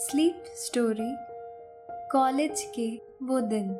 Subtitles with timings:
[0.00, 1.16] Sleep story,
[1.90, 3.76] college के वो दिन।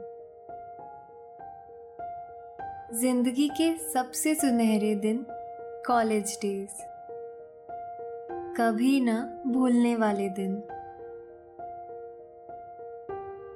[2.99, 5.27] ज़िंदगी के सबसे सुनहरे दिन,
[5.87, 6.83] कॉलेज डेज़।
[8.57, 10.57] कभी ना भूलने वाले दिन।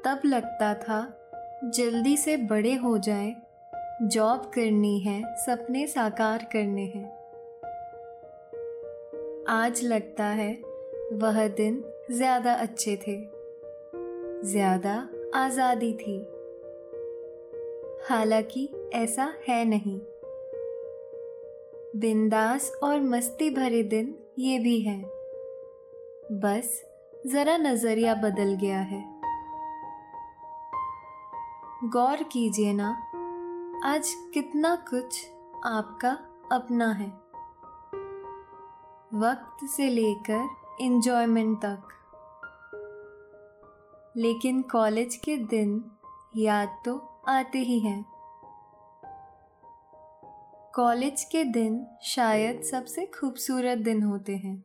[0.05, 1.17] तब लगता था,
[1.65, 3.37] जल्दी से बड़े हो जाए,
[4.03, 7.13] जॉब करनी है, सपने साकार करने हैं।
[9.49, 10.53] आज लगता है,
[11.13, 13.17] वह दिन ज़्यादा अच्छे थे।
[14.45, 16.17] ज़्यादा आज़ादी थी।
[18.09, 19.99] हालाँकि ऐसा है नहीं।
[21.97, 25.01] बिंदास और मस्ती भरे दिन ये भी है।
[26.33, 26.83] बस
[27.27, 29.05] जरा नज़रिया बदल गया है।
[31.85, 32.91] गौर कीजिए ना,
[33.85, 35.27] आज कितना कुछ
[35.65, 36.19] आपका
[36.53, 37.09] अपना है।
[39.15, 41.83] वक्त से लेकर इंजॉयमेंट तक।
[44.17, 45.85] लेकिन कॉलेज के दिन
[46.37, 48.07] याद तो आते ही हैं।
[50.75, 54.65] कॉलेज के दिन शायद सबसे खूबसूरत दिन होते हैं।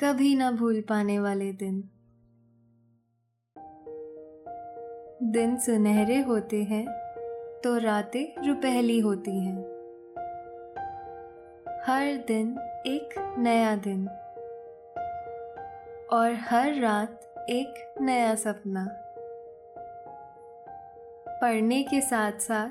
[0.00, 1.90] कभी ना भूल पाने वाले दिन।
[5.22, 6.86] दिन सुनहरे होते हैं
[7.64, 9.58] तो रातें रुपहली होती हैं।
[11.86, 14.08] हर दिन एक नया दिन।
[16.12, 18.88] और हर रात एक नया सपना।
[21.42, 22.70] पढ़ने के साथ साथ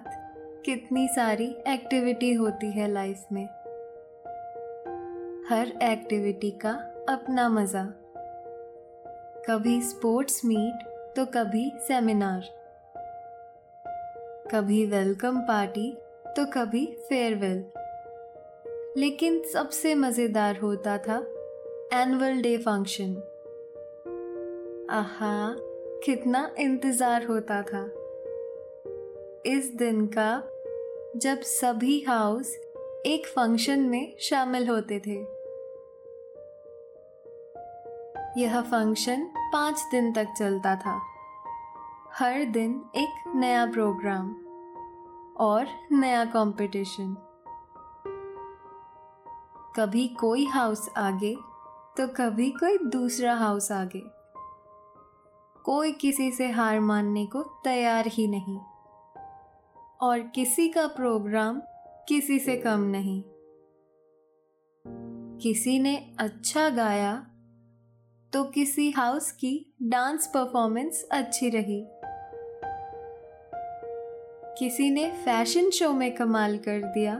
[0.65, 3.45] कितनी सारी एक्टिविटी होती है लाइफ में।
[5.49, 6.71] हर एक्टिविटी का
[7.09, 7.85] अपना मज़ा।
[9.49, 12.41] कभी स्पोर्ट्स मीट तो कभी सेमिनार
[14.51, 17.65] कभी वेलकम पार्टी तो कभी फेयरवेल
[18.97, 21.15] लेकिन सबसे मज़ेदार होता था
[21.93, 23.13] एनुअल डे फ़ंक्शन
[24.89, 25.55] आहा,
[26.05, 27.83] कितना इंतज़ार होता था।
[29.45, 30.49] इस दिन का
[31.15, 32.55] जब सभी हाउस
[33.05, 35.17] एक फ़ंक्शन में शामिल होते थे।
[38.41, 40.99] यह फ़ंक्शन पाँच दिन तक चलता था।
[42.13, 44.35] हर दिन एक नया प्रोग्राम
[45.39, 47.15] और नया कंपटीशन
[49.79, 51.35] कभी कोई हाउस आगे
[51.97, 54.01] तो कभी कोई दूसरा हाउस आगे।
[55.63, 58.59] कोई किसी से हार मानने को तैयार ही नहीं।
[60.01, 61.61] और किसी का प्रोग्राम
[62.07, 63.23] किसी से कम नहीं।
[65.37, 67.27] किसी ने अच्छा गाया
[68.33, 71.87] तो किसी हाउस की डांस परफॉर्मेंस अच्छी रही।
[74.59, 77.15] किसी ने फ़ैशन शो में कमाल कर दिया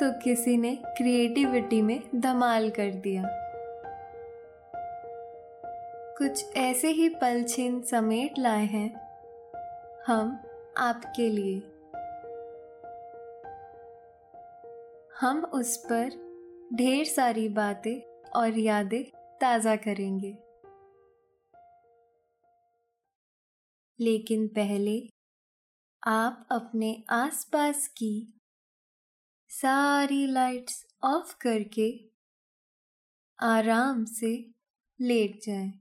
[0.00, 3.24] तो किसी ने क्रिएटिविटी में धमाल कर दिया।
[6.18, 8.90] कुछ ऐसे ही पल छिन समेट लाए हैं
[10.06, 10.38] हम
[10.76, 11.58] आपके लिए।
[15.20, 16.10] हम उस पर
[16.74, 19.04] ढेर सारी बातें और यादें
[19.40, 20.38] ताज़ा करेंगे।
[24.00, 25.08] लेकिन पहले
[26.06, 28.37] आप अपने आसपास की
[29.50, 31.90] सारी लाइट्स ऑफ़ करके
[33.38, 34.30] आराम से
[35.00, 35.72] लेट जाएँ।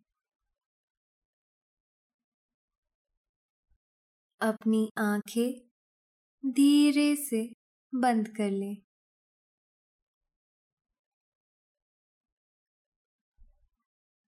[4.42, 5.54] अपनी आँखें
[6.44, 7.42] धीरे से
[7.94, 8.76] बंद कर लें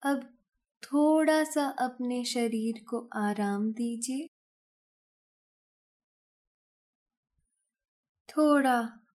[0.04, 0.24] अब
[0.84, 4.28] थोड़ा सा अपने शरीर को आराम दीजिए
[8.30, 8.78] थोड़ा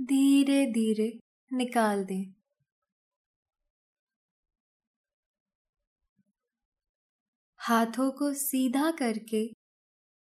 [0.00, 1.08] धीरे धीरे
[1.50, 2.24] निकाल दें।
[7.60, 9.44] हाथों को सीधा करके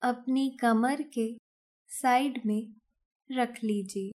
[0.02, 1.28] अपनी कमर के
[1.90, 2.74] साइड में
[3.30, 4.12] रख लीजिए।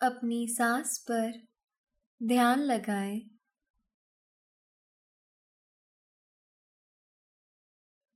[0.00, 1.32] अपनी सांस पर
[2.20, 3.33] ध्यान लगाएँ।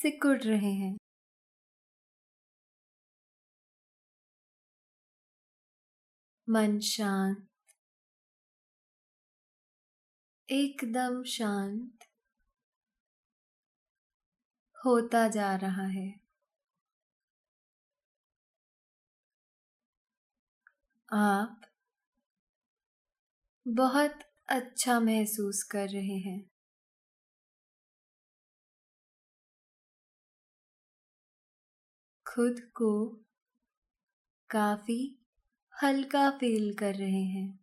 [0.00, 0.96] सिकुड़ रहे हैं।
[6.48, 7.46] मन शांत।
[10.48, 12.06] एकदम शांत।
[14.76, 16.20] होता जा रहा है।
[21.08, 21.60] आप
[23.66, 24.18] बहुत
[24.48, 26.55] अच्छा महसूस कर रहे हैं।
[32.36, 33.06] खुद को
[34.50, 35.18] काफ़ी
[35.82, 37.58] हल्का फील कर रहे हैं।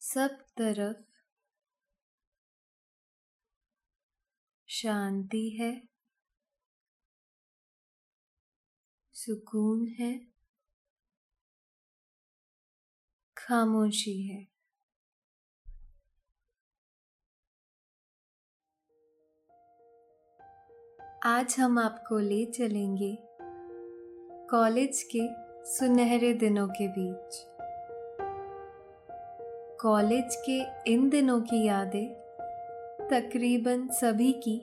[0.00, 1.02] सब तरफ़
[4.68, 5.88] शांति है,
[9.14, 10.26] सुकून है,
[13.36, 14.51] खामोशी है।
[21.24, 23.18] आज हम आपको ले चलेंगे
[24.50, 25.20] कॉलेज के
[25.64, 27.36] सुनहरे दिनों के बीच।
[29.82, 30.58] कॉलेज के
[30.92, 32.08] इन दिनों की यादें
[33.10, 34.54] तकरीबन सभी की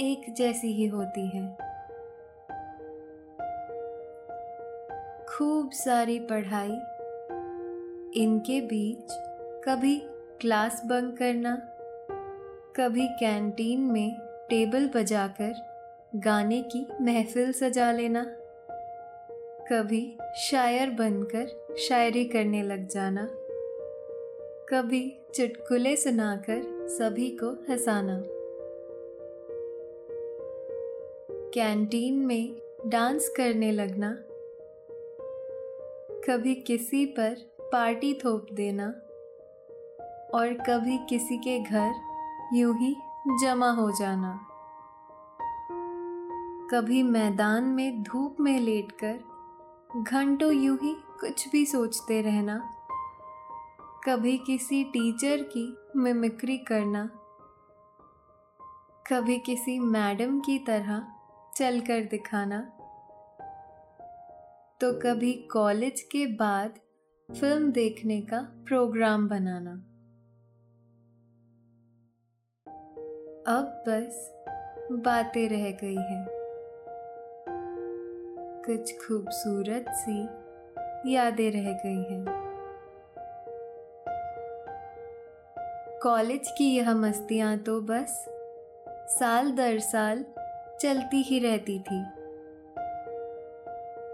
[0.00, 1.56] एक जैसी ही होती हैं।
[5.28, 6.78] खूब सारी पढ़ाई,
[8.22, 9.12] इनके बीच
[9.64, 9.98] कभी
[10.40, 11.54] क्लास बंक करना,
[12.76, 14.16] कभी कैंटीन में
[14.48, 15.71] टेबल बजाकर
[16.16, 18.24] गाने की महफिल सजा लेना।
[19.72, 23.28] कभी शायर बनकर शायरी करने लग जाना।
[24.68, 28.22] कभी चुटकुले सुनाकर सभी को हंसाना।
[31.50, 34.18] कैंटीन में डांस करने लगना।
[36.28, 38.88] कभी किसी पर पार्टी थोप देना।
[40.34, 41.92] और कभी किसी के घर
[42.54, 42.96] यूँ ही
[43.42, 44.48] जमा हो जाना।
[46.74, 49.20] कभी मैदान में धूप में लेटकर,
[50.02, 52.70] घंटों यूँ ही कुछ भी सोचते रहना।
[54.06, 57.06] कभी किसी टीचर की मिमिक्री करना।
[59.12, 61.06] कभी किसी मैडम की तरह
[61.56, 62.60] चलकर दिखाना।
[64.80, 66.74] तो कभी कॉलेज के बाद
[67.40, 69.72] फ़िल्म देखने का प्रोग्राम बनाना।
[73.58, 74.44] अब बस
[74.92, 76.41] बातें रह गई हैं।
[78.66, 80.22] कुछ खूबसूरत सी
[81.14, 82.24] यादें रह गई हैं।
[86.02, 88.24] कॉलेज की यह मस्तियाँ तो बस
[89.08, 90.24] साल दर साल
[90.80, 92.00] चलती ही रहती थी।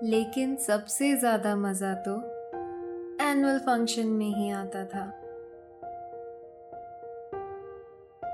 [0.03, 2.17] लेकिन सबसे ज़्यादा मज़ा तो
[3.25, 5.05] एनुअल फ़ंक्शन में ही आता था।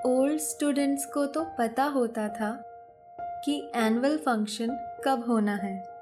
[0.06, 2.50] ओल्ड स्टूडेंट्स को तो पता होता था
[3.44, 5.93] कि एनुअल फ़ंक्शन कब होना है।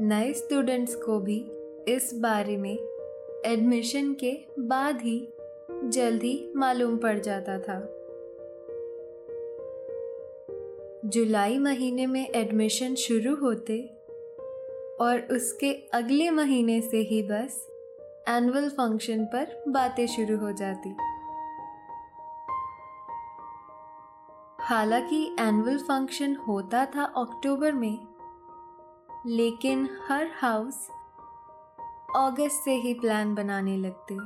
[0.00, 1.44] नए स्टूडेंट्स को भी
[1.88, 2.78] इस बारे में
[3.46, 5.28] एडमिशन के बाद ही
[5.84, 7.80] जल्दी मालूम पड़ जाता था।
[11.08, 13.90] जुलाई महीने में एडमिशन शुरू होते
[15.00, 17.68] और उसके अगले महीने से ही बस
[18.28, 20.88] एनुअल फ़ंक्शन पर बातें शुरू हो जाती।
[24.60, 28.13] हालाँकि एनुअल फ़ंक्शन होता था अक्टूबर में
[29.26, 30.88] लेकिन हर हाउस
[32.16, 34.16] अगस्त से ही प्लान बनाने लगते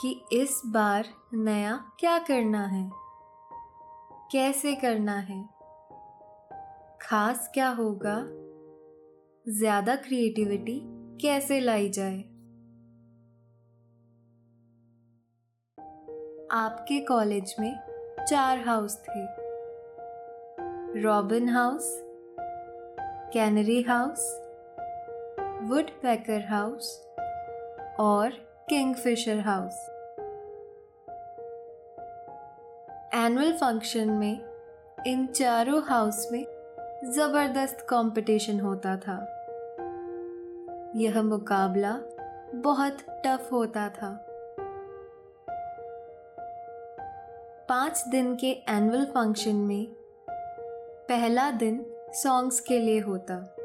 [0.00, 2.90] कि इस बार नया क्या करना है,
[4.32, 5.48] कैसे करना है,
[7.02, 8.16] खास क्या होगा,
[9.48, 10.80] ज़्यादा क्रिएटिविटी
[11.20, 12.18] कैसे लाई जाए।
[16.52, 17.72] आपके कॉलेज में
[18.28, 19.26] चार हाउस थे।
[21.00, 22.05] Robin house
[23.32, 24.42] canary house
[26.02, 27.08] woodpecker house
[28.00, 28.30] और
[28.68, 29.78] किंगफिशर हाउस।
[33.14, 34.40] एनुअल फ़ंक्शन में
[35.06, 36.44] इन चारों हाउस में
[37.04, 39.18] ज़बरदस्त कंपटीशन होता था।
[40.96, 42.00] यह मुकाबला
[42.54, 44.26] बहुत टफ होता था।
[47.68, 49.86] पाँच दिन के एनुअल फ़ंक्शन में
[51.08, 53.56] पहला दिन सॉन्ग्स के लिए होता।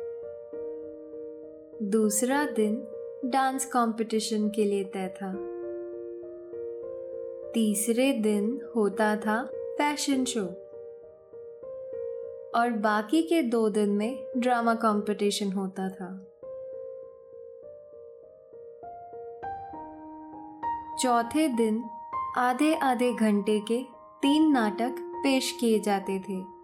[1.83, 2.87] दूसरा दिन
[3.25, 5.33] डांस कंपटीशन के लिए तय था।
[7.51, 10.43] तीसरे दिन होता था फ़ैशन शो
[12.59, 16.27] और बाकी के दो दिन में ड्रामा कंपटीशन होता था।
[21.03, 21.83] चौथे दिन
[22.37, 23.83] आधे आधे घंटे के
[24.21, 26.60] तीन नाटक पेश किए जाते थे।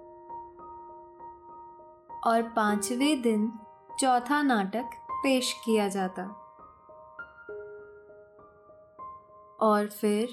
[2.27, 3.53] और पाँचवें दिन
[3.99, 6.23] चौथा नाटक पेश किया जाता।
[9.61, 10.29] और फिर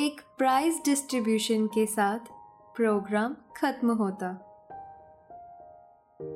[0.00, 2.18] एक प्राइज डिस्ट्रीब्यूशन के साथ
[2.76, 4.44] प्रोग्राम खत्म होता।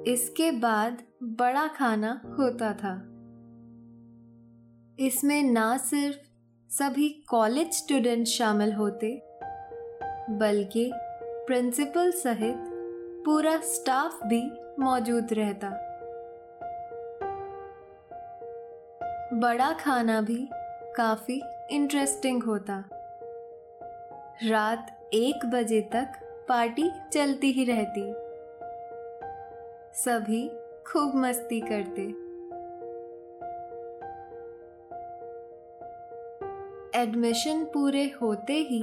[0.06, 2.94] इसके बाद बड़ा खाना होता था।
[5.06, 6.16] इसमें ना सिर्फ़
[6.74, 9.22] सभी कॉलेज स्टूडेंट शामिल होते,
[10.30, 10.92] बल्कि
[11.46, 12.71] प्रिंसिपल सहित
[13.24, 15.68] पूरा स्टाफ भी मौजूद रहता।
[19.34, 20.48] बड़ा खाना भी
[20.96, 22.84] काफ़ी इंटरेस्टिंग होता।
[24.44, 26.06] रात एक बजे तक
[26.48, 28.14] पार्टी चलती ही रहती।
[30.02, 30.48] सभी
[30.86, 32.02] खूब मस्ती करते।
[36.98, 38.82] एडमिशन पूरे होते ही,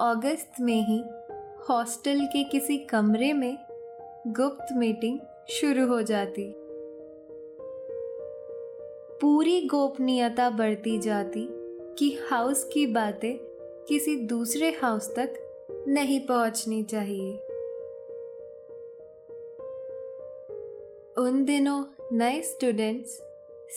[0.00, 1.04] अगस्त में ही
[1.68, 3.58] हॉस्टल के किसी कमरे में
[4.26, 6.54] गुप्त मीटिंग शुरू हो जाती।
[9.20, 11.48] पूरी गोपनीयता बढ़ती जाती
[11.98, 13.38] कि हाउस की बातें
[13.88, 15.34] किसी दूसरे हाउस तक
[15.88, 17.32] नहीं पहुंचनी चाहिए।
[21.18, 23.22] उन दिनों नए स्टूडेंट्स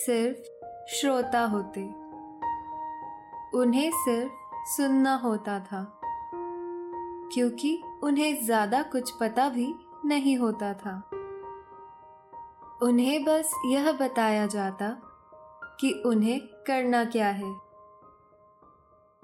[0.06, 1.82] सिर्फ़ श्रोता होते।
[3.58, 4.32] उन्हें सिर्फ़
[4.66, 6.00] सुनना होता था।
[7.32, 9.75] क्योंकि उन्हें ज़्यादा कुछ पता भी
[10.06, 11.10] नहीं होता था।
[12.84, 15.01] उन्हें बस यह बताया जाता
[15.80, 17.56] कि उन्हें करना क्या है।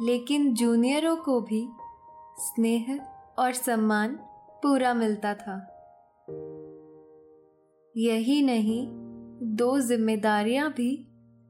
[0.01, 1.69] लेकिन जूनियरों को भी
[2.39, 3.01] स्नेह
[3.39, 4.19] और सम्मान
[4.63, 5.75] पूरा मिलता था।
[7.97, 8.87] यही नहीं,
[9.55, 11.07] दो जिम्मेदारियाँ भी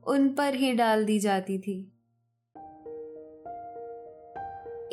[0.08, 1.91] उन पर ही डाल दी जाती थी।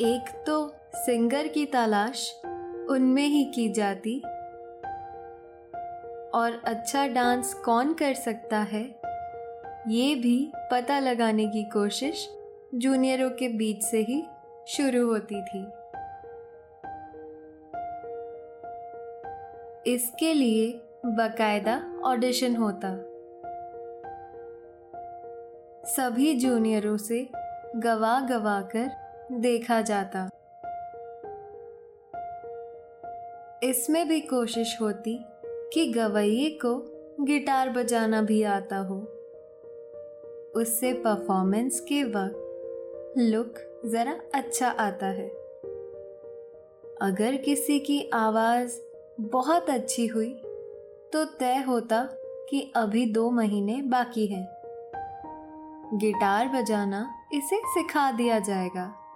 [0.01, 2.41] एक तो सिंगर की तलाश
[2.89, 4.19] उनमें ही की जाती।
[6.33, 8.83] और अच्छा डांस कौन कर सकता है,
[9.87, 12.27] ये भी पता लगाने की कोशिश
[12.75, 14.23] जूनियरों के बीच से ही
[14.67, 15.65] शुरू होती थी।
[19.93, 20.71] इसके लिए
[21.05, 22.95] बकायदा ऑडिशन होता।
[25.85, 27.29] सभी जूनियरों से
[27.75, 28.89] गवा गवा कर
[29.31, 30.29] देखा जाता।
[33.63, 35.19] इसमें भी कोशिश होती
[35.73, 36.85] कि गवैये को
[37.23, 38.99] गिटार बजाना भी आता हो।
[40.55, 45.27] उससे परफॉर्मेंस के वक्त लुक ज़रा अच्छा आता है।
[47.01, 48.79] अगर किसी की आवाज़
[49.21, 50.33] बहुत अच्छी हुई
[51.13, 52.09] तो तय होता
[52.49, 54.47] कि अभी दो महीने बाकी हैं।
[55.93, 59.06] गिटार बजाना इसे सिखा दिया जाएगा।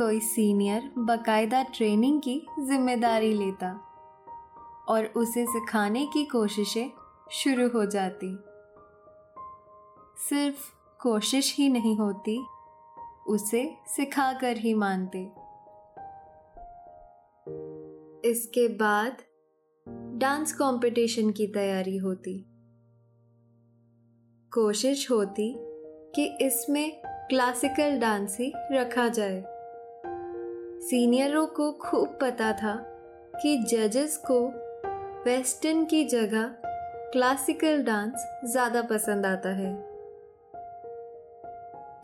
[0.00, 3.72] कोई सीनियर बकायदा ट्रेनिंग की ज़िम्मेदारी लेता
[4.88, 6.90] और उसे सिखाने की कोशिशें
[7.30, 8.38] शुरू हो जाती।
[10.28, 10.70] सिर्फ़
[11.02, 12.46] कोशिश ही नहीं होती,
[13.28, 15.18] उसे सिखा कर ही मानते।
[18.30, 19.16] इसके बाद
[20.18, 22.46] डांस कंपटीशन की तैयारी होती।
[24.52, 25.54] कोशिश होती
[26.14, 29.59] कि इसमें क्लासिकल डांस ही रखा जाए।
[30.80, 32.74] सीनियरों को खूब पता था
[33.34, 34.40] कि जजेस को
[35.24, 36.46] वेस्टर्न की जगह
[37.12, 39.72] क्लासिकल डांस ज़्यादा पसंद आता है।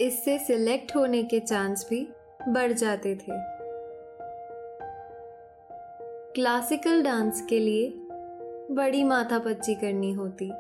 [0.01, 2.01] इससे सिलेक्ट होने के चांस भी
[2.49, 3.39] बढ़ जाते थे।
[6.35, 7.89] क्लासिकल डांस के लिए
[8.71, 10.51] बड़ी माथापच्ची करनी होती,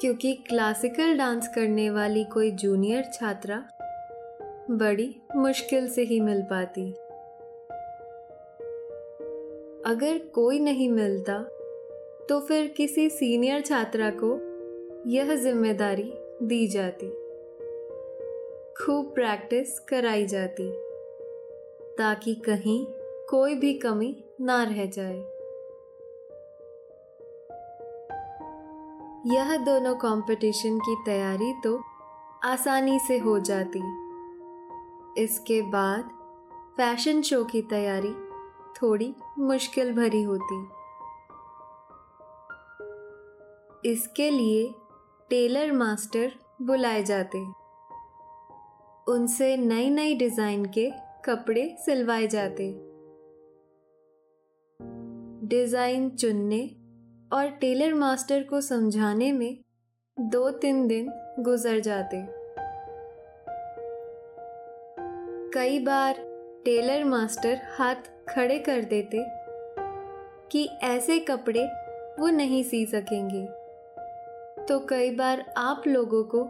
[0.00, 3.62] क्योंकि क्लासिकल डांस करने वाली कोई जूनियर छात्रा
[4.70, 6.84] बड़ी मुश्किल से ही मिल पाती।
[9.86, 11.38] अगर कोई नहीं मिलता
[12.28, 14.30] तो फिर किसी सीनियर छात्रा को
[15.10, 17.08] यह ज़िम्मेदारी दी जाती।
[18.76, 20.70] खूब प्रैक्टिस कराई जाती,
[21.98, 22.84] ताकि कहीं
[23.28, 25.18] कोई भी कमी ना रह जाए।
[29.26, 31.78] यह दोनों कंपटीशन की तैयारी तो
[32.44, 33.80] आसानी से हो जाती।
[35.18, 36.10] इसके बाद
[36.76, 38.12] फ़ैशन शो की तैयारी
[38.72, 40.62] थोड़ी मुश्किल भरी होती।
[43.90, 44.74] इसके लिए
[45.30, 46.32] टेलर मास्टर
[46.62, 47.38] बुलाए जाते।
[49.12, 50.90] उनसे नई नई डिज़ाइन के
[51.24, 52.72] कपड़े सिलवाए जाते।
[55.48, 56.64] डिज़ाइन चुनने
[57.32, 59.64] और टेलर मास्टर को समझाने में
[60.20, 62.45] दो तीन दिन गुजर जाते।
[65.56, 66.14] कई बार
[66.64, 67.94] टेलर मास्टर हाथ
[68.28, 69.18] खड़े कर देते
[70.52, 71.64] कि ऐसे कपड़े
[72.18, 73.46] वो नहीं सी सकेंगे।
[74.66, 76.48] तो कई बार आप लोगों को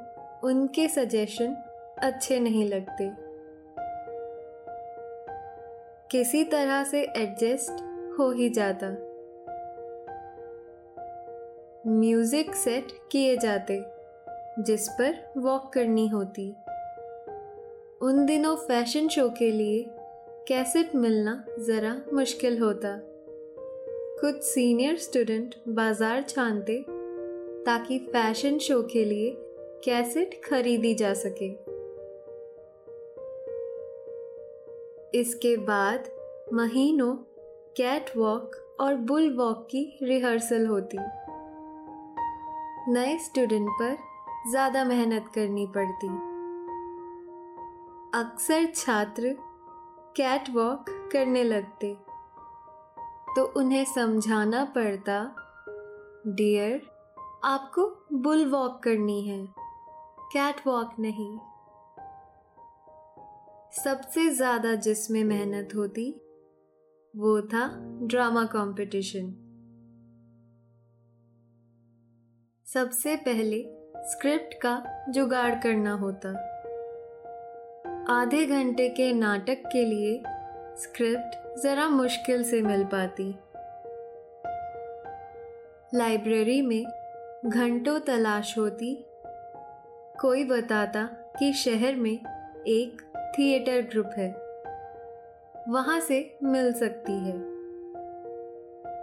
[0.48, 1.56] उनके सजेशन
[1.98, 3.10] अच्छे नहीं लगते।
[6.10, 7.72] किसी तरह से एडजस्ट
[8.18, 8.90] हो ही जाता।
[11.90, 13.84] म्यूज़िक सेट किए जाते,
[14.58, 16.54] जिस पर वॉक करनी होती।
[18.02, 19.84] उन दिनों फ़ैशन शो के लिए
[20.48, 22.90] कैसेट मिलना ज़रा मुश्किल होता।
[24.20, 26.84] कुछ सीनियर स्टूडेंट बाज़ार छानते
[27.66, 29.30] ताकि फ़ैशन शो के लिए
[29.84, 31.48] कैसेट खरीदी जा सके।
[35.20, 36.10] इसके बाद
[36.52, 37.14] महीनों
[37.76, 40.98] कैट वॉक और बुल वॉक की रिहर्सल होती।
[42.92, 43.96] नए स्टूडेंट पर
[44.50, 46.25] ज़्यादा मेहनत करनी पड़ती।
[48.16, 49.34] अक्सर छात्र
[50.16, 51.92] कैट वॉक करने लगते।
[53.36, 55.18] तो उन्हें समझाना पड़ता
[56.26, 56.80] डियर
[57.44, 59.38] आपको बुल वॉक करनी है।
[60.32, 61.38] कैट वॉक नहीं।
[63.84, 66.10] सबसे ज़्यादा जिसमें मेहनत होती,
[67.14, 67.68] वो था
[68.02, 69.32] ड्रामा कंपटीशन
[72.66, 73.64] सबसे पहले
[74.10, 76.55] स्क्रिप्ट का जुगाड़ करना होता।
[78.08, 80.22] आधे घंटे के नाटक के लिए
[80.76, 83.34] स्क्रिप्ट ज़रा मुश्किल से मिल पाती।
[85.94, 86.86] लाइब्रेरी में
[87.46, 89.04] घंटों तलाश होती।
[90.20, 91.02] कोई बताता
[91.38, 92.18] कि शहर में
[92.66, 93.02] एक
[93.38, 94.32] थिएटर ग्रुप है।
[95.68, 97.34] वहाँ से मिल सकती है।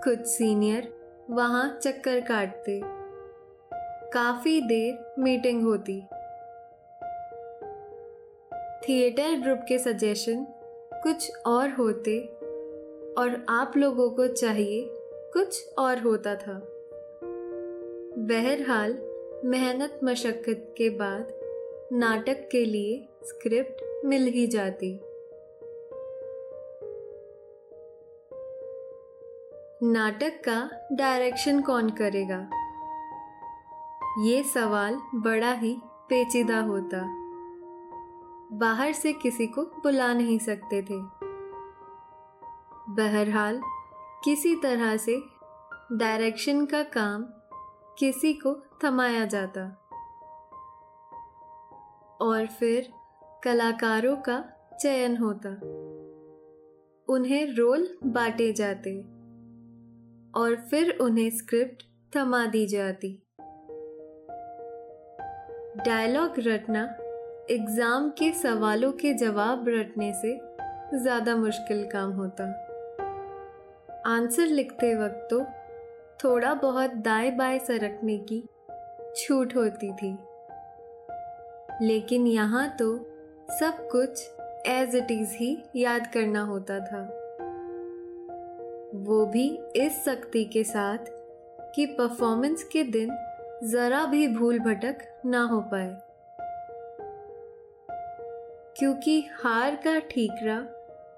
[0.04, 0.94] कुछ सीनियर
[1.30, 2.82] वहाँ चक्कर काटते।
[4.12, 6.04] काफ़ी देर मीटिंग होती।
[8.90, 10.48] थिएटर ग्रुप के सजेशन
[10.94, 12.20] कुछ और होते
[13.18, 14.86] और आप लोगों को चाहिए
[15.34, 16.68] कुछ और होता था।
[18.18, 18.98] बहरहाल,
[19.46, 21.34] मेहनत मशक्क़त के बाद
[21.92, 25.00] नाटक के लिए स्क्रिप्ट मिल ही जाती।
[29.84, 32.50] नाटक का डायरेक्शन कौन करेगा?
[34.24, 37.23] ये सवाल बड़ा ही पेचीदा होता।
[38.54, 40.98] बाहर से किसी को बुला नहीं सकते थे।
[42.90, 43.62] बहरहाल,
[44.24, 45.22] किसी तरह से
[45.92, 47.26] डायरेक्शन का काम
[47.98, 49.62] किसी को थमाया जाता।
[52.22, 52.94] और फिर
[53.44, 54.46] कलाकारों का
[54.82, 55.50] चयन होता।
[57.14, 59.02] उन्हें रोल बांटे जाते
[60.40, 61.84] और फिर उन्हें स्क्रिप्ट
[62.16, 63.24] थमा दी जाती।
[65.86, 66.96] डायलॉग रटना
[67.52, 70.30] एग्ज़ाम के सवालों के जवाब रटने से
[70.94, 72.44] ज़्यादा मुश्किल काम होता।
[74.06, 75.40] आंसर लिखते वक्त तो
[76.24, 78.42] थोड़ा बहुत दाएँ बाएँ सरकने की
[79.18, 80.12] छूट होती थी।
[81.82, 82.96] लेकिन यहाँ तो
[83.50, 84.24] सब कुछ
[84.68, 87.02] एज इट इज़ ही याद करना होता था।
[89.04, 91.12] वो भी इस शक्ति के साथ
[91.76, 93.16] कि परफॉर्मेंस के दिन
[93.66, 95.96] ज़रा भी भूल भटक ना हो पाए।
[98.80, 100.62] क्योंकि हार का ठीकरा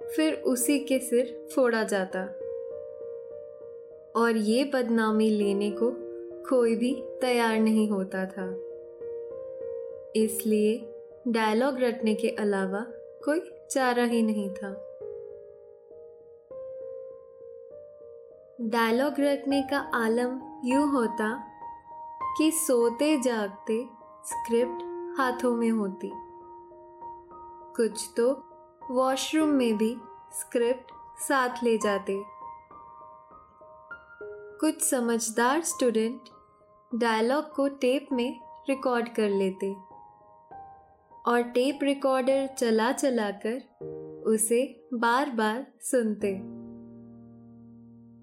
[0.07, 2.19] फिर उसी के सिर फोड़ा जाता।
[4.21, 5.91] और ये बदनामी लेने को
[6.49, 8.51] कोई भी तैयार नहीं होता था।
[10.15, 10.95] इसलिए
[11.27, 12.85] डायलॉग रटने के अलावा
[13.25, 14.69] कोई चारा ही नहीं था।
[18.61, 21.51] डायलॉग रटने का आलम यूँ होता
[22.37, 23.85] कि सोते जागते
[24.25, 24.83] स्क्रिप्ट
[25.19, 26.11] हाथों में होती।
[27.75, 28.43] कुछ तो
[28.91, 29.97] वॉशरूम में भी
[30.39, 32.23] स्क्रिप्ट साथ ले जाते।
[34.59, 36.21] कुछ समझदार स्टूडेंट
[36.95, 39.71] डायलॉग को टेप में रिकॉर्ड कर लेते।
[41.31, 43.57] और टेप रिकॉर्डर चला चला कर
[44.27, 46.33] उसे बार बार सुनते।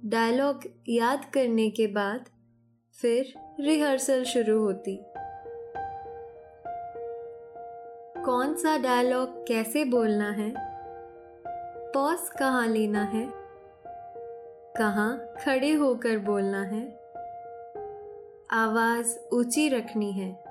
[0.09, 2.25] डायलॉग याद करने के बाद
[3.01, 5.12] फिर रिहर्सल शुरू होती।
[8.33, 10.55] कौन सा डायलॉग कैसे बोलना है?
[11.95, 13.29] पॉज कहाँ लेना है?
[14.79, 17.01] कहाँ खड़े होकर बोलना है?
[18.51, 20.45] आवाज़ ऊँची रखनी है।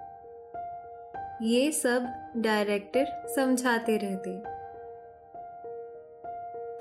[1.41, 4.38] ये सब डायरेक्टर समझाते रहते।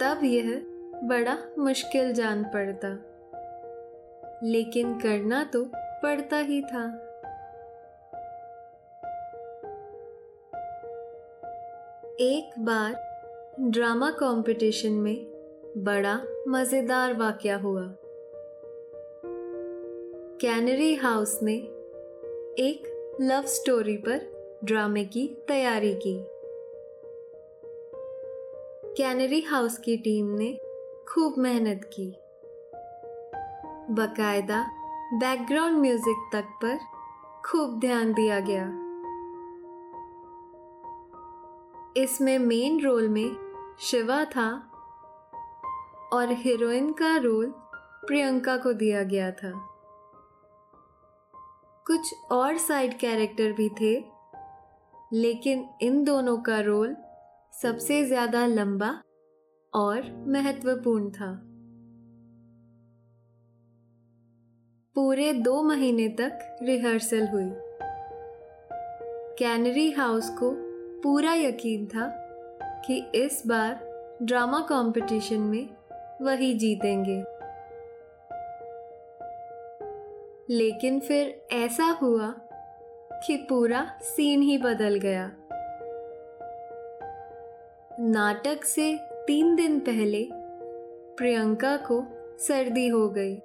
[0.00, 0.62] तब यह
[1.02, 2.88] बड़ा मुश्किल जान पड़ता।
[4.42, 7.09] लेकिन करना तो पड़ता ही था।
[12.20, 12.94] एक बार
[13.61, 15.26] ड्रामा कंपटीशन में
[15.76, 17.83] बड़ा मज़ेदार वाक्य हुआ।
[20.40, 21.54] कैनरी हाउस ने
[22.59, 22.83] एक
[23.20, 24.20] लव स्टोरी पर
[24.64, 26.26] ड्रामे की तैयारी की।
[28.96, 30.59] कैनरी हाउस की टीम ने
[31.09, 32.09] खूब मेहनत की।
[33.94, 34.62] बकायदा
[35.14, 36.78] बैकग्राउंड म्यूज़िक तक पर
[37.46, 38.89] खूब ध्यान दिया गया।
[41.96, 43.37] इसमें मेन रोल में
[43.81, 44.50] शिवा था
[46.12, 47.55] और हीरोइन का रोल
[48.07, 49.53] प्रियंका को दिया गया था।
[51.87, 54.05] कुछ और साइड कैरेक्टर भी थे,
[55.12, 56.96] लेकिन इन दोनों का रोल
[57.62, 58.90] सबसे ज़्यादा लंबा
[59.72, 61.33] और महत्वपूर्ण था।
[64.96, 67.50] पूरे दो महीने तक रिहर्सल हुई।
[69.38, 70.69] कैनरी हाउस को
[71.02, 72.08] पूरा यकीन था
[72.86, 73.90] कि इस बार
[74.22, 75.68] ड्रामा कंपटीशन में
[76.22, 77.24] वही जीतेंगे।
[80.54, 82.34] लेकिन फिर ऐसा हुआ
[83.26, 85.32] कि पूरा सीन ही बदल गया।
[88.00, 90.28] नाटक से तीन दिन पहले
[91.16, 92.04] प्रियंका को
[92.38, 93.36] सर्दी हो गई।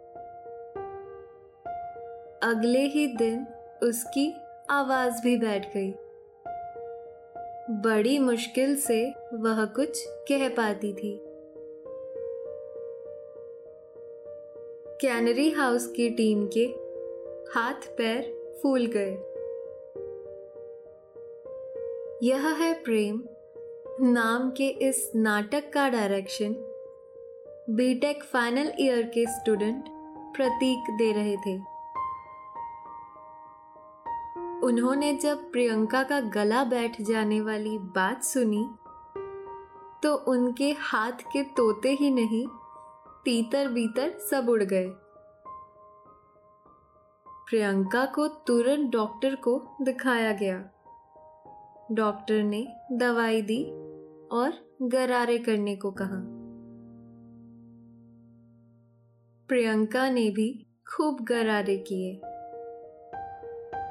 [2.44, 3.48] अगले ही दिन
[3.84, 4.36] उसकी
[4.70, 5.96] आवाज़ भी बैठ गई।
[7.72, 11.22] बड़ी मुश्किल से वह कुछ कह पाती थी।
[15.02, 16.66] कैनरी हाउस की टीम के
[17.54, 18.22] हाथ पैर
[18.62, 19.12] फूल गए।
[22.24, 23.24] यह है प्रेम
[24.02, 26.56] नाम के इस नाटक का डायरेक्शन
[27.70, 29.86] बीटेक फाइनल ईयर के स्टूडेंट
[30.36, 31.75] प्रतीक दे रहे थे।
[34.38, 38.68] उन्होंने जब प्रियंका का गला बैठ जाने वाली बात सुनी
[40.04, 42.48] तो उनके हाथ के तोते ही नहीं
[43.26, 44.90] तीतर बीतर सब उड़ गए।
[47.50, 50.58] प्रियंका को तुरंत डॉक्टर को दिखाया गया।
[51.92, 53.64] डॉक्टर ने दवाई दी
[54.28, 56.22] और गरारे करने को कहा।
[59.48, 62.22] प्रियंका ने भी खूब गरारे किए।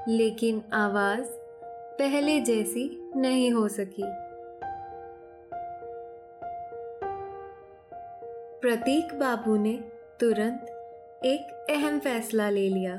[0.09, 1.27] लेकिन आवाज़
[1.99, 4.03] पहले जैसी नहीं हो सकी।
[8.61, 9.73] प्रतीक बाबू ने
[10.21, 10.67] तुरंत
[11.25, 12.95] एक अहम फैसला ले लिया।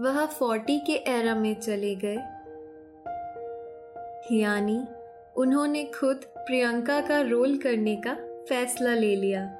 [0.00, 2.18] वह फोर्टी के एरा में चले गए।
[4.32, 4.84] यानी
[5.36, 8.14] उन्होंने खुद प्रियंका का रोल करने का
[8.48, 9.58] फैसला ले लिया।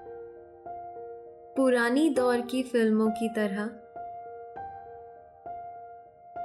[1.56, 3.66] पुरानी दौर की फ़िल्मों की तरह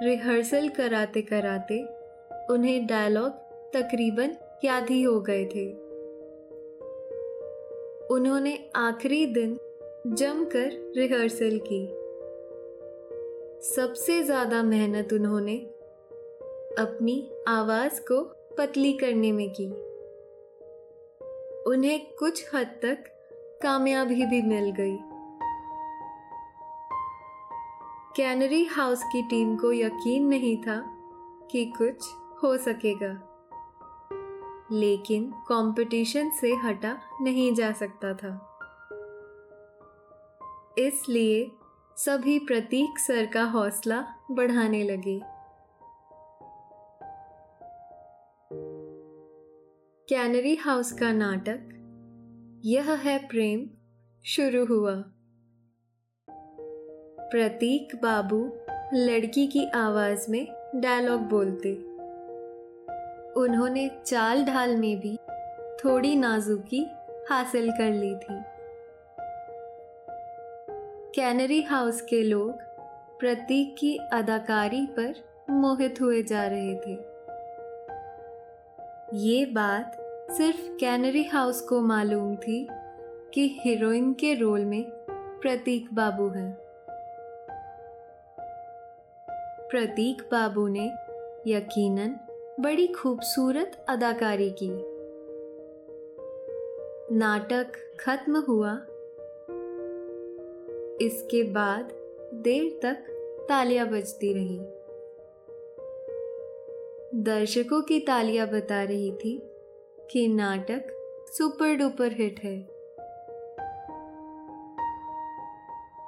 [0.03, 1.83] रिहर्सल कराते कराते
[2.49, 3.31] उन्हें डायलॉग
[3.73, 5.65] तकरीबन याद ही हो गए थे।
[8.13, 9.57] उन्होंने आखिरी दिन
[10.07, 11.85] जमकर रिहर्सल की।
[13.67, 15.57] सबसे ज़्यादा मेहनत उन्होंने
[16.79, 18.21] अपनी आवाज़ को
[18.57, 19.67] पतली करने में की।
[21.71, 23.03] उन्हें कुछ हद तक
[23.61, 25.12] कामयाबी भी मिल गई।
[28.15, 30.83] कैनरी हाउस की टीम को यकीन नहीं था
[31.51, 32.05] कि कुछ
[32.43, 33.29] हो सकेगा।
[34.71, 38.59] लेकिन कंपटीशन से हटा नहीं जा सकता था।
[40.77, 41.51] इसलिए
[41.97, 45.21] सभी प्रतीक सर का हौसला बढ़ाने लगे।
[50.09, 51.59] कैनरी हाउस का नाटक,
[52.65, 53.69] यह है प्रेम,
[54.25, 55.12] शुरू हुआ।
[57.33, 58.51] प्रतीक बाबू
[58.93, 61.73] लड़की की आवाज़ में डायलॉग बोलते।
[63.39, 65.19] उन्होंने चाल ढाल में भी
[65.85, 66.85] थोड़ी नाजुकी
[67.29, 68.41] हासिल कर ली थी।
[71.15, 72.51] कैनरी हाउस के लोग
[73.19, 75.15] प्रतीक की अदाकारी पर
[75.49, 76.97] मोहित हुए जा रहे थे।
[79.17, 79.97] ये बात
[80.31, 82.67] सिर्फ़ कैनरी हाउस को मालूम थी
[83.33, 84.83] कि हीरोइन के रोल में
[85.41, 86.62] प्रतीक बाबू हैं।
[89.73, 90.91] प्रतीक बाबू ने
[91.47, 92.15] यकीनन
[92.59, 94.69] बड़ी खूबसूरत अदाकारी की।
[97.15, 98.73] नाटक खत्म हुआ।
[101.01, 101.93] इसके बाद
[102.33, 102.95] देर तक
[103.49, 104.59] तालियाँ बजती रही।
[107.23, 109.41] दर्शकों की तालियाँ बता रही थी
[110.11, 110.83] कि नाटक
[111.27, 112.61] सुपर डुपर हिट है।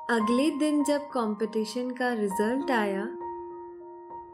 [0.09, 3.24] अगले दिन जब कंपटीशन का रिज़ल्ट आया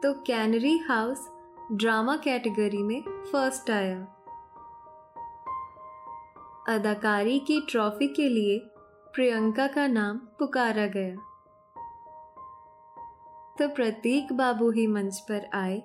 [0.03, 1.31] तो कैनरी हाउस
[1.71, 3.97] ड्रामा कैटेगरी में फ़र्स्ट आया।
[6.69, 8.59] अदाकारी की ट्रॉफी के लिए
[9.13, 11.15] प्रियंका का नाम पुकारा गया।
[13.59, 15.79] तो प्रतीक बाबू ही मंच पर आए।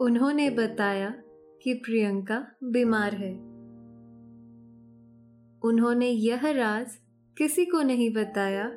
[0.00, 1.14] उन्होंने बताया
[1.62, 3.32] कि प्रियंका बीमार है।
[5.60, 6.86] उन्होंने यह राज
[7.38, 8.70] किसी को नहीं बताया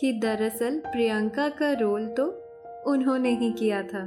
[0.00, 2.41] कि दरअसल प्रियंका का रोल तो
[2.86, 4.02] उन्होंने ही किया था।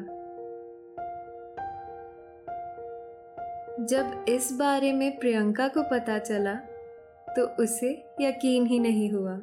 [3.80, 6.54] जब इस बारे में प्रियंका को पता चला
[7.28, 9.36] तो उसे यकीन ही नहीं हुआ।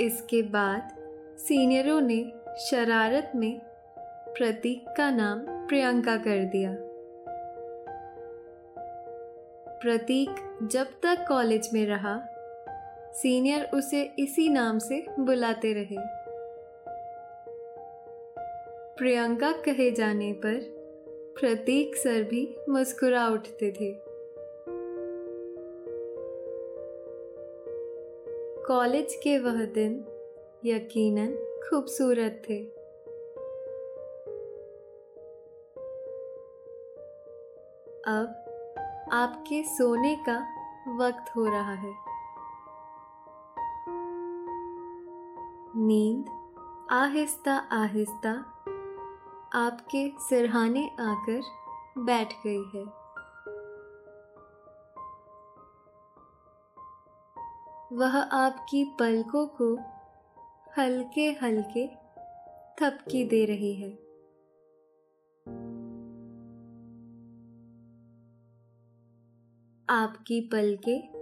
[0.00, 0.96] इसके बाद
[1.38, 3.60] सीनियरों ने शरारत में
[4.28, 6.76] प्रतीक का नाम प्रियंका कर दिया।
[9.80, 12.14] प्रतीक जब तक कॉलेज में रहा
[13.14, 15.96] सीनियर उसे इसी नाम से बुलाते रहे।
[18.98, 20.60] प्रियंका कहे जाने पर
[21.40, 23.92] प्रतीक सर भी मुस्कुरा उठते थे।
[28.62, 30.04] कॉलेज के वह दिन
[30.64, 31.34] यकीनन
[31.68, 32.62] खूबसूरत थे।
[38.06, 38.40] अब
[39.12, 40.38] आपके सोने का
[41.00, 42.13] वक्त हो रहा है।
[45.76, 46.24] नींद
[46.90, 48.30] आहिस्ता आहिस्ता
[49.54, 51.40] आपके सिरहाने आकर
[51.98, 52.84] बैठ गई है।
[57.92, 59.74] वह आपकी पलकों को
[60.78, 61.86] हल्के हल्के
[62.80, 63.90] थपकी दे रही है।
[69.90, 71.12] आपकी पलकें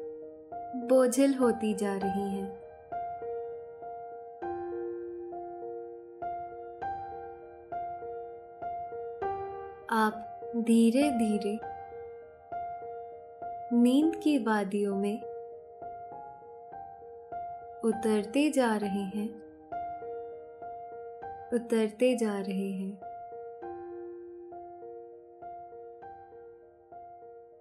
[0.89, 2.62] बोझिल होती जा रही हैं।
[9.93, 11.59] आप धीरे धीरे
[13.77, 15.23] नींद की वादियों में
[17.85, 19.29] उतरते जा रहे हैं,
[21.53, 22.99] उतरते जा रहे हैं।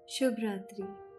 [0.09, 1.10] शुभ रात्रि।